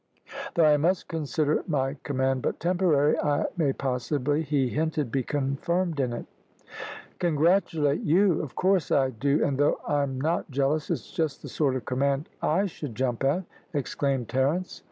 Though 0.55 0.65
I 0.65 0.77
must 0.77 1.07
consider 1.07 1.63
my 1.67 1.93
command 2.01 2.41
but 2.41 2.59
temporary, 2.59 3.19
I 3.19 3.45
may 3.55 3.71
possibly, 3.71 4.41
he 4.41 4.69
hinted, 4.69 5.11
be 5.11 5.21
confirmed 5.21 5.99
in 5.99 6.11
it." 6.11 6.25
"Congratulate 7.19 8.01
you! 8.01 8.41
Of 8.41 8.55
course 8.55 8.89
I 8.89 9.11
do, 9.11 9.43
and 9.43 9.59
though 9.59 9.79
I'm 9.87 10.19
not 10.19 10.49
jealous, 10.49 10.89
it's 10.89 11.11
just 11.11 11.43
the 11.43 11.49
sort 11.49 11.75
of 11.75 11.85
command 11.85 12.29
I 12.41 12.65
should 12.65 12.95
jump 12.95 13.23
at," 13.23 13.43
exclaimed 13.75 14.27
Terence. 14.27 14.79